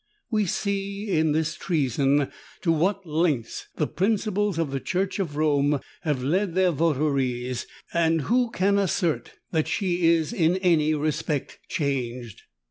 [0.31, 2.31] We see, in this treason,
[2.63, 8.21] to what lengths the principles of the Church of Rome have led their votaries: and
[8.21, 12.41] who can assert that she is, in any respect, changed?